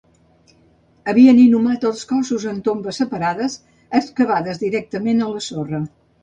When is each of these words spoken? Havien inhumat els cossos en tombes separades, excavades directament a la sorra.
Havien 1.11 1.41
inhumat 1.41 1.85
els 1.89 2.01
cossos 2.11 2.45
en 2.53 2.63
tombes 2.69 3.01
separades, 3.03 3.59
excavades 4.01 4.63
directament 4.65 5.23
a 5.29 5.29
la 5.37 5.45
sorra. 5.51 5.85